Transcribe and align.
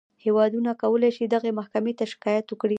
هېوادونه 0.23 0.71
کولی 0.81 1.11
شي 1.15 1.23
دغې 1.33 1.51
محکمې 1.59 1.93
ته 1.99 2.05
شکایت 2.13 2.45
وکړي. 2.49 2.69